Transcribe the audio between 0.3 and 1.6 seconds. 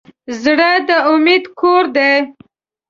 زړه د امید